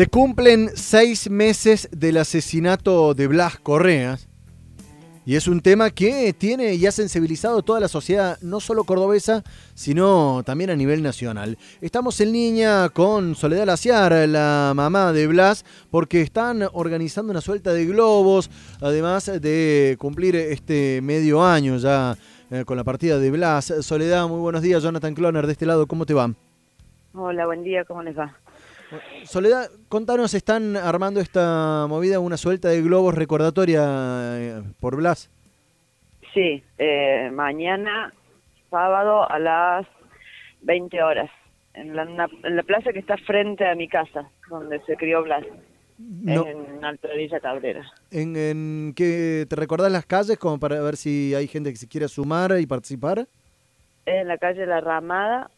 [0.00, 4.30] Se cumplen seis meses del asesinato de Blas Correas.
[5.26, 9.44] Y es un tema que tiene y ha sensibilizado toda la sociedad, no solo cordobesa,
[9.74, 11.58] sino también a nivel nacional.
[11.82, 17.74] Estamos en línea con Soledad Laciar, la mamá de Blas, porque están organizando una suelta
[17.74, 22.16] de globos, además de cumplir este medio año ya
[22.50, 23.66] eh, con la partida de Blas.
[23.82, 24.82] Soledad, muy buenos días.
[24.82, 26.32] Jonathan Cloner, de este lado, ¿cómo te va?
[27.12, 28.34] Hola, buen día, ¿cómo les va?
[29.24, 33.82] Soledad, contanos, ¿están armando esta movida, una suelta de globos recordatoria
[34.38, 35.30] eh, por Blas?
[36.34, 38.12] Sí, eh, mañana,
[38.70, 39.86] sábado a las
[40.62, 41.30] 20 horas,
[41.74, 45.44] en la, en la, plaza que está frente a mi casa, donde se crió Blas,
[46.26, 47.84] en Alto Villa Cabrera.
[48.10, 51.88] ¿En, en qué, ¿Te recordás las calles como para ver si hay gente que se
[51.88, 53.26] quiere sumar y participar?
[54.06, 55.50] En la calle La Ramada,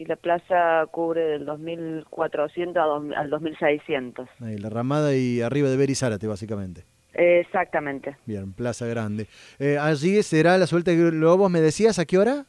[0.00, 4.30] y la plaza cubre del 2400 al 2600.
[4.40, 6.84] Ahí, la ramada y arriba de Berizárate, básicamente.
[7.12, 8.16] Exactamente.
[8.24, 9.26] Bien, Plaza Grande.
[9.58, 12.46] Eh, allí será la suelta de globos, ¿me decías a qué hora?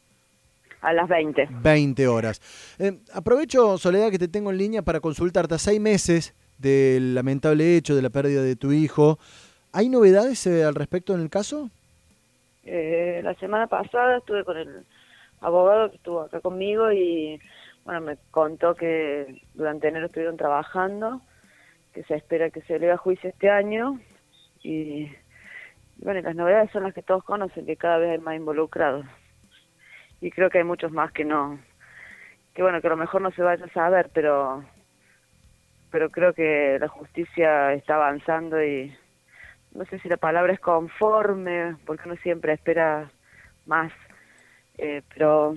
[0.80, 1.50] A las 20.
[1.62, 2.40] 20 horas.
[2.80, 7.76] Eh, aprovecho, Soledad, que te tengo en línea para consultarte a seis meses del lamentable
[7.76, 9.20] hecho de la pérdida de tu hijo.
[9.74, 11.70] ¿Hay novedades eh, al respecto en el caso?
[12.64, 14.86] la semana pasada estuve con el
[15.42, 17.40] abogado que estuvo acá conmigo y
[17.84, 21.22] bueno, me contó que durante enero estuvieron trabajando,
[21.94, 24.00] que se espera que se eleve a juicio este año
[24.64, 25.12] y
[25.98, 29.06] bueno, las novedades son las que todos conocen, que cada vez hay más involucrados.
[30.20, 31.60] Y creo que hay muchos más que no,
[32.54, 34.64] que bueno, que a lo mejor no se vaya a saber, pero
[35.92, 38.96] pero creo que la justicia está avanzando y
[39.74, 43.12] no sé si la palabra es conforme, porque uno siempre espera
[43.66, 43.92] más
[44.78, 45.56] eh, pero,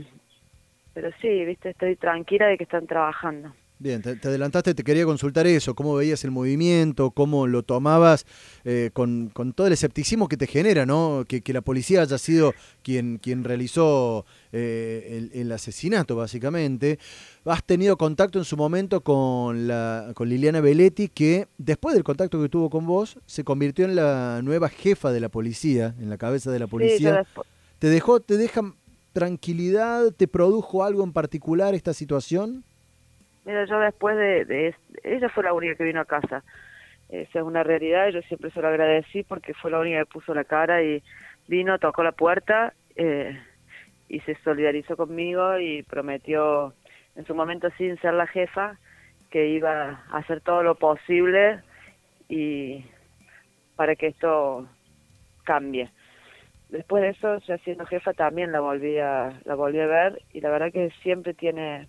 [0.92, 3.52] pero sí, viste, estoy tranquila de que están trabajando.
[3.84, 8.24] Bien, te, adelantaste, te quería consultar eso, cómo veías el movimiento, cómo lo tomabas
[8.64, 11.24] eh, con, con, todo el escepticismo que te genera, ¿no?
[11.26, 17.00] Que, que la policía haya sido quien, quien realizó eh, el, el, asesinato, básicamente.
[17.44, 22.40] Has tenido contacto en su momento con, la, con Liliana Belletti, que después del contacto
[22.40, 26.16] que tuvo con vos, se convirtió en la nueva jefa de la policía, en la
[26.16, 27.26] cabeza de la policía.
[27.80, 28.62] ¿Te dejó, te deja
[29.14, 30.12] tranquilidad?
[30.14, 32.64] ¿Te produjo algo en particular esta situación?
[33.46, 36.42] Mira, yo después de, Ella fue la única que vino a casa.
[37.08, 40.34] Esa es una realidad, yo siempre se lo agradecí porque fue la única que puso
[40.34, 41.02] la cara y
[41.46, 43.38] vino, tocó la puerta eh,
[44.08, 46.74] y se solidarizó conmigo y prometió,
[47.14, 48.78] en su momento sin ser la jefa,
[49.30, 51.60] que iba a hacer todo lo posible
[52.28, 52.84] y
[53.76, 54.66] para que esto
[55.44, 55.90] cambie
[56.68, 60.40] después de eso, ya siendo jefa, también la volví a, la volví a ver y
[60.40, 61.88] la verdad que siempre tiene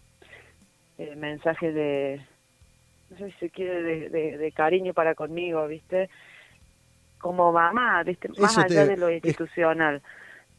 [0.97, 2.21] eh, mensajes de,
[3.09, 6.09] no sé si se quiere, de, cariño para conmigo, ¿viste?
[7.19, 8.29] Como mamá, ¿viste?
[8.37, 10.01] Más allá de lo institucional,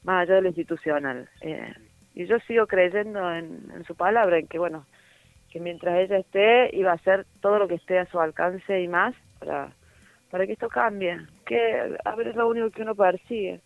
[0.05, 1.29] más allá de lo institucional.
[1.43, 1.73] Eh,
[2.15, 4.87] y yo sigo creyendo en, en su palabra, en que, bueno,
[5.51, 8.89] que mientras ella esté, iba a hacer todo lo que esté a su alcance y
[8.89, 9.71] más para,
[10.31, 11.19] para que esto cambie.
[11.45, 13.61] Que, a ver, es lo único que uno persigue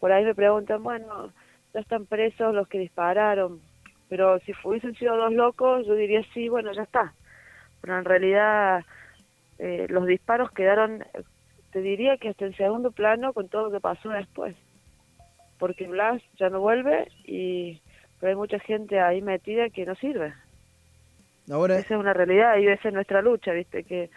[0.00, 1.32] por ahí me preguntan, bueno,
[1.72, 3.60] ya están presos los que dispararon,
[4.08, 7.14] pero si hubiesen sido dos locos, yo diría sí, bueno, ya está.
[7.80, 8.84] Pero en realidad
[9.58, 11.04] eh, los disparos quedaron,
[11.70, 14.56] te diría que hasta en segundo plano con todo lo que pasó después.
[15.58, 17.80] Porque Blas ya no vuelve y
[18.18, 20.34] pero hay mucha gente ahí metida que no sirve.
[21.50, 21.78] Ahora...
[21.78, 23.82] Esa es una realidad y esa es nuestra lucha, ¿viste?
[23.84, 24.10] Que,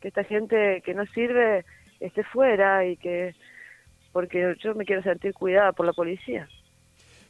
[0.00, 1.64] que esta gente que no sirve
[2.00, 3.34] esté fuera y que
[4.14, 6.48] porque yo me quiero sentir cuidada por la policía.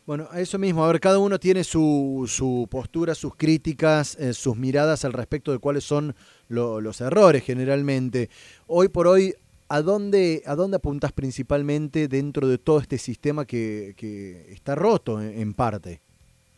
[0.06, 4.34] Bueno, a eso mismo, a ver, cada uno tiene su, su postura, sus críticas, eh,
[4.34, 6.14] sus miradas al respecto de cuáles son
[6.48, 8.28] los errores generalmente.
[8.66, 9.32] Hoy por hoy,
[9.70, 15.22] ¿a dónde, ¿a dónde apuntás principalmente dentro de todo este sistema que, que está roto
[15.22, 16.02] en, parte?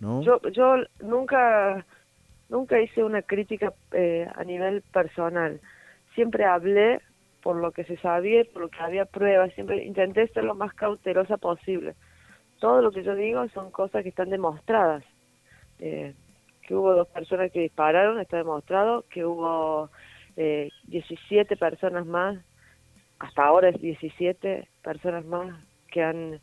[0.01, 0.23] ¿no?
[0.23, 1.87] Yo, yo nunca,
[2.49, 5.61] nunca hice una crítica eh, a nivel personal.
[6.17, 7.01] Siempre hablé
[7.47, 10.75] por lo que se sabía, por lo que había pruebas, siempre intenté ser lo más
[10.75, 11.95] cautelosa posible.
[12.59, 15.05] Todo lo que yo digo son cosas que están demostradas.
[15.79, 16.13] Eh,
[16.63, 19.91] que hubo dos personas que dispararon, está demostrado, que hubo
[20.37, 22.37] eh, 17 personas más,
[23.21, 25.57] hasta ahora es 17 personas más
[25.93, 26.41] que han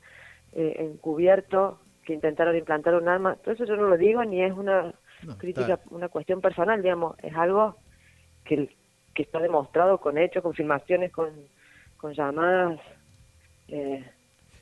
[0.54, 3.36] eh, encubierto, que intentaron implantar un arma.
[3.44, 4.94] Todo eso yo no lo digo ni es una
[5.38, 7.76] crítica, una cuestión personal, digamos, es algo
[8.46, 8.70] que
[9.14, 11.30] que está demostrado con hechos, confirmaciones, con,
[11.98, 12.80] con llamadas.
[13.68, 14.04] Eh,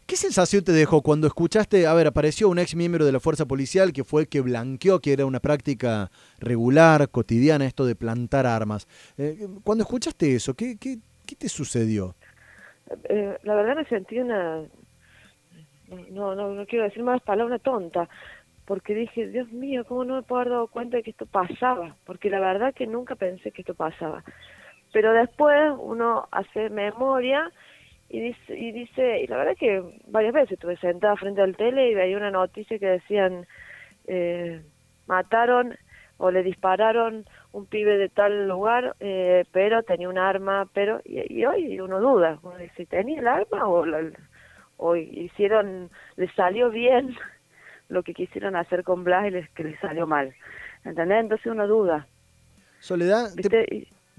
[0.06, 3.46] ¿Qué sensación te dejó cuando escuchaste, a ver, apareció un ex miembro de la fuerza
[3.46, 8.46] policial que fue el que blanqueó que era una práctica regular, cotidiana, esto de plantar
[8.46, 8.88] armas?
[9.18, 12.16] Eh, cuando escuchaste eso, ¿qué, qué, qué te sucedió?
[13.06, 14.64] Eh, la verdad me sentí una...
[16.10, 18.08] No, no, no quiero decir más palabra tonta,
[18.66, 21.96] porque dije, Dios mío, ¿cómo no me puedo haber dado cuenta de que esto pasaba?
[22.06, 24.24] Porque la verdad que nunca pensé que esto pasaba.
[24.94, 27.52] Pero después uno hace memoria
[28.10, 31.90] y dice, y dice, y la verdad que varias veces estuve sentada frente al tele
[31.90, 33.48] y veía una noticia que decían,
[34.08, 34.62] eh,
[35.08, 35.76] mataron
[36.18, 41.44] o le dispararon un pibe de tal lugar, eh, pero tenía un arma, pero, y,
[41.46, 43.86] hoy uno duda, uno dice, ¿tenía el arma o,
[44.78, 47.16] o hicieron, le salió bien
[47.92, 50.34] lo que quisieron hacer con Blas y les, que les salió mal?
[50.84, 51.20] ¿Entendés?
[51.20, 52.08] Entonces uno duda.
[52.80, 53.30] Soledad,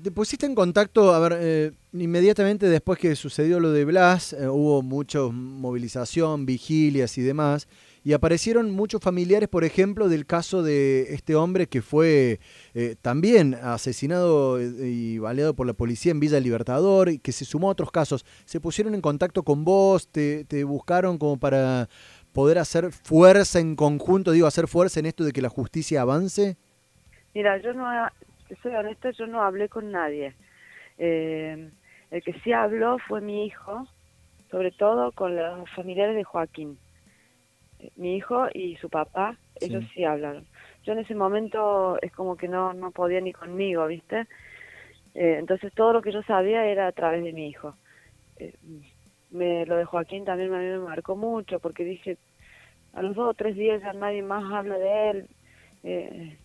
[0.02, 4.48] te pusiste en contacto, a ver, eh, inmediatamente después que sucedió lo de Blas, eh,
[4.48, 7.68] hubo mucha movilización, vigilias y demás,
[8.02, 12.40] y aparecieron muchos familiares, por ejemplo, del caso de este hombre que fue
[12.74, 17.68] eh, también asesinado y baleado por la policía en Villa Libertador, y que se sumó
[17.68, 18.24] a otros casos.
[18.44, 20.08] ¿Se pusieron en contacto con vos?
[20.08, 21.88] ¿Te, te buscaron como para
[22.32, 26.56] poder hacer fuerza en conjunto, digo, hacer fuerza en esto de que la justicia avance?
[27.34, 27.86] Mira, yo no
[28.62, 30.34] soy honesta, yo no hablé con nadie.
[30.98, 31.70] Eh,
[32.10, 33.86] el que sí habló fue mi hijo,
[34.50, 36.78] sobre todo con los familiares de Joaquín.
[37.78, 40.44] Eh, mi hijo y su papá, ellos sí hablaron.
[40.84, 44.26] Yo en ese momento es como que no, no podía ni conmigo, ¿viste?
[45.14, 47.74] Eh, entonces todo lo que yo sabía era a través de mi hijo.
[49.32, 52.18] Me, lo de Joaquín también a mí me marcó mucho porque dije,
[52.92, 55.28] a los dos o tres días ya nadie más habla de él.
[55.84, 56.38] Eh,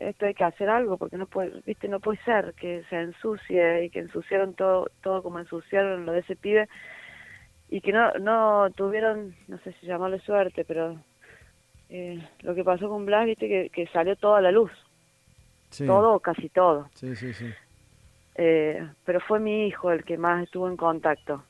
[0.00, 3.84] esto hay que hacer algo porque no puede, viste, no puede ser que se ensucie
[3.84, 6.68] y que ensuciaron todo, todo como ensuciaron lo de ese pibe
[7.70, 10.98] y que no, no tuvieron, no sé si llamarle suerte, pero
[11.88, 14.70] eh, lo que pasó con Blas, viste, que, que salió todo a la luz.
[15.76, 16.88] Todo o casi todo.
[16.94, 17.52] Sí, sí, sí.
[18.36, 21.42] Eh, pero fue mi hijo el que más estuvo en contacto.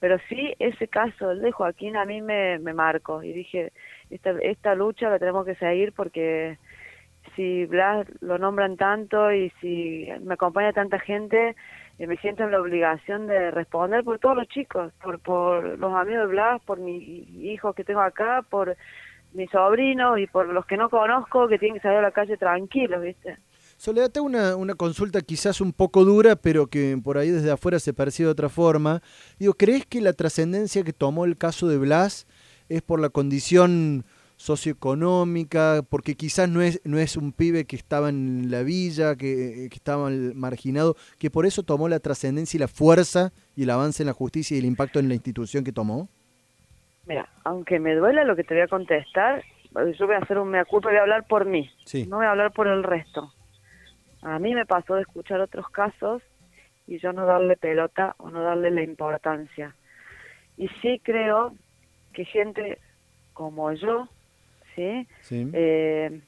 [0.00, 3.72] Pero sí, ese caso, el de Joaquín, a mí me, me marcó y dije,
[4.10, 6.58] esta, esta lucha la tenemos que seguir porque
[7.34, 11.56] si Blas lo nombran tanto y si me acompaña tanta gente,
[11.98, 15.94] eh, me siento en la obligación de responder por todos los chicos, por, por los
[15.94, 18.76] amigos de Blas, por mis hijos que tengo acá, por
[19.32, 22.36] mis sobrinos y por los que no conozco que tienen que salir a la calle
[22.36, 23.36] tranquilos, ¿viste?
[23.84, 27.78] Soledad, tengo una, una consulta quizás un poco dura, pero que por ahí desde afuera
[27.78, 29.02] se percibe de otra forma.
[29.38, 32.26] Digo, ¿crees que la trascendencia que tomó el caso de Blas
[32.70, 34.06] es por la condición
[34.38, 39.68] socioeconómica, porque quizás no es, no es un pibe que estaba en la villa, que,
[39.68, 44.02] que estaba marginado, que por eso tomó la trascendencia y la fuerza y el avance
[44.02, 46.08] en la justicia y el impacto en la institución que tomó?
[47.04, 49.44] Mira, aunque me duela lo que te voy a contestar,
[49.98, 51.70] yo voy a hacer un mea culpa, voy a hablar por mí,
[52.08, 53.30] no voy a hablar por el resto.
[54.24, 56.22] A mí me pasó de escuchar otros casos
[56.86, 59.74] y yo no darle pelota o no darle la importancia.
[60.56, 61.54] Y sí creo
[62.14, 62.78] que gente
[63.34, 64.08] como yo,
[64.74, 65.06] ¿sí?
[65.30, 66.20] Eh,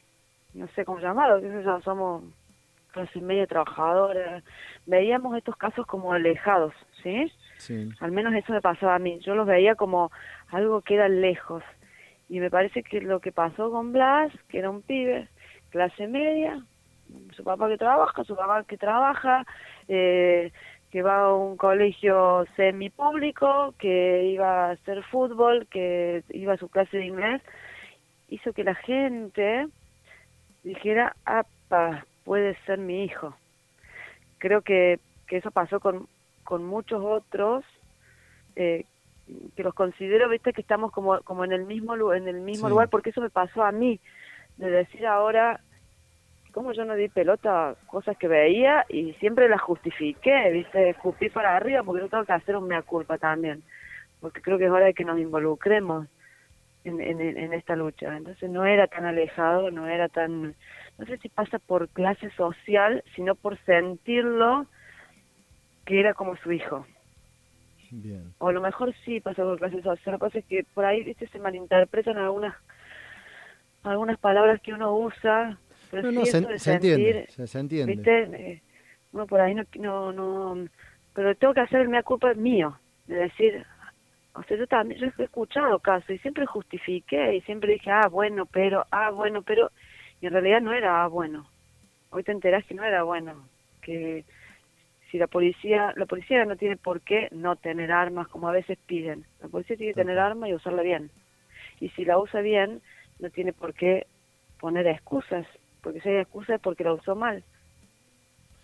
[0.53, 2.25] no sé cómo llamarlo, que somos
[2.91, 4.43] clase media trabajadora,
[4.87, 7.31] veíamos estos casos como alejados, ¿sí?
[7.59, 7.91] ¿sí?
[8.01, 10.11] Al menos eso me pasaba a mí, yo los veía como
[10.49, 11.63] algo que era lejos.
[12.29, 15.29] Y me parece que lo que pasó con Blas, que era un pibe,
[15.71, 16.63] clase media,
[17.35, 19.45] su papá que trabaja, su papá que trabaja,
[19.89, 20.53] eh,
[20.91, 26.69] que va a un colegio semipúblico, que iba a hacer fútbol, que iba a su
[26.69, 27.43] clase de inglés,
[28.29, 29.69] hizo que la gente
[30.63, 33.37] dijera, apa, puede ser mi hijo.
[34.39, 36.09] Creo que, que eso pasó con,
[36.45, 37.65] con muchos otros,
[38.57, 38.85] eh,
[39.55, 42.89] que los considero, viste, que estamos como, como en el mismo, en el mismo lugar,
[42.89, 44.01] porque eso me pasó a mí,
[44.57, 45.61] de decir ahora,
[46.57, 51.29] ¿cómo yo no di pelota a cosas que veía y siempre las justifiqué, viste, escupí
[51.29, 53.63] para arriba porque yo tengo que hacer un mea culpa también,
[54.23, 56.07] porque creo que es hora de que nos involucremos
[56.85, 58.17] en, esta lucha.
[58.17, 60.55] Entonces no era tan alejado, no era tan,
[60.97, 64.65] no sé si pasa por clase social, sino por sentirlo
[65.85, 66.87] que era como su hijo.
[67.91, 68.33] Bien.
[68.39, 70.01] O a lo mejor sí pasa por clase social.
[70.07, 71.29] Lo que pasa es que por ahí ¿viste?
[71.29, 72.55] se malinterpretan algunas
[73.83, 75.59] algunas palabras que uno usa.
[76.03, 76.59] Pero no, se, entiende,
[77.29, 77.95] se, entiende.
[77.95, 78.23] ¿viste?
[78.23, 78.63] Eh,
[79.13, 80.69] uno por ahí no, no, no,
[81.15, 83.65] pero tengo que hacer el mea culpa mío, de decir,
[84.35, 88.09] o sea, yo también, yo he escuchado casos y siempre justifiqué y siempre dije, ah,
[88.09, 89.71] bueno, pero, ah, bueno, pero,
[90.21, 91.49] y en realidad no era ah, bueno.
[92.11, 93.49] Hoy te enterás que no era bueno,
[93.81, 94.25] que
[95.11, 98.79] si la policía, la policía no tiene por qué no tener armas como a veces
[98.87, 99.25] piden.
[99.41, 101.11] La policía tiene que tener armas y usarla bien.
[101.81, 102.83] Y si la usa bien,
[103.19, 104.07] no tiene por qué
[104.61, 105.47] poner excusas,
[105.87, 107.45] porque si hay excusas es porque la usó mal.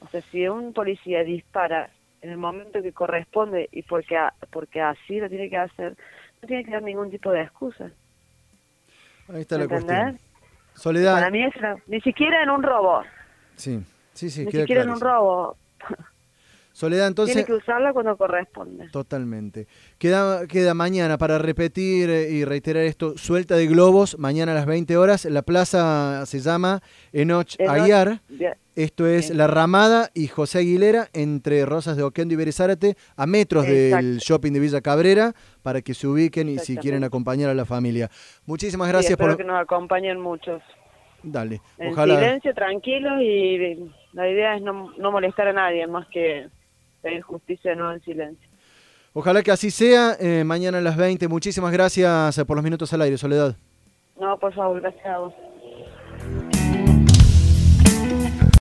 [0.00, 1.88] O sea, si un policía dispara
[2.20, 4.18] en el momento que corresponde y porque,
[4.50, 5.96] porque así lo tiene que hacer,
[6.40, 7.92] no tiene que dar ningún tipo de excusa.
[9.28, 10.18] Ahí está la cuestión.
[10.74, 11.14] Soledad.
[11.14, 11.54] Para mí es
[11.86, 13.04] ni siquiera en un robo.
[13.54, 13.80] Sí,
[14.14, 14.44] sí, sí.
[14.44, 15.56] Ni siquiera en un robo.
[16.72, 17.34] Soledad, entonces...
[17.34, 18.88] Tiene que usarla cuando corresponde.
[18.90, 19.66] Totalmente.
[19.98, 24.66] Queda, queda mañana para repetir eh, y reiterar esto, suelta de globos, mañana a las
[24.66, 25.24] 20 horas.
[25.26, 28.20] La plaza se llama Enoch, Aguiar.
[28.74, 33.66] Esto es La Ramada y José Aguilera entre Rosas de Oquendo y Berezárate, a metros
[33.66, 37.66] del shopping de Villa Cabrera, para que se ubiquen y si quieren acompañar a la
[37.66, 38.08] familia.
[38.46, 39.36] Muchísimas gracias por...
[39.36, 40.62] que nos acompañen muchos.
[41.22, 41.60] Dale.
[41.78, 46.48] En silencio, tranquilos y la idea es no, no molestar a nadie, más que
[47.02, 48.49] pedir justicia no en silencio.
[49.12, 50.16] Ojalá que así sea.
[50.18, 51.28] Eh, mañana a las 20.
[51.28, 53.56] Muchísimas gracias por los minutos al aire, Soledad.
[54.18, 55.35] No, por favor, gracias a vos.